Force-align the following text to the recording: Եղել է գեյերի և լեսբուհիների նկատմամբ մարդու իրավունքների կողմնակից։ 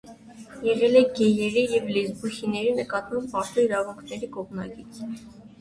Եղել 0.67 0.95
է 1.01 1.03
գեյերի 1.19 1.65
և 1.75 1.91
լեսբուհիների 1.97 2.71
նկատմամբ 2.79 3.37
մարդու 3.37 3.67
իրավունքների 3.69 4.31
կողմնակից։ 4.39 5.05